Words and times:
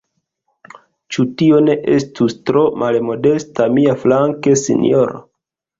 Ĉu 1.15 1.25
tio 1.41 1.59
ne 1.67 1.75
estus 1.97 2.37
tro 2.49 2.65
malmodesta 2.85 3.71
miaflanke, 3.79 4.61
sinjoro? 4.69 5.25